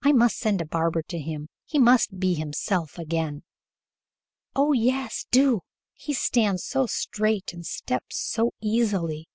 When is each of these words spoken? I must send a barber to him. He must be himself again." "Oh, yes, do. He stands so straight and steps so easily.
I 0.00 0.12
must 0.12 0.38
send 0.38 0.62
a 0.62 0.64
barber 0.64 1.02
to 1.02 1.18
him. 1.18 1.50
He 1.66 1.78
must 1.78 2.18
be 2.18 2.32
himself 2.32 2.96
again." 2.98 3.42
"Oh, 4.54 4.72
yes, 4.72 5.26
do. 5.30 5.60
He 5.92 6.14
stands 6.14 6.64
so 6.64 6.86
straight 6.86 7.52
and 7.52 7.66
steps 7.66 8.16
so 8.16 8.54
easily. 8.62 9.28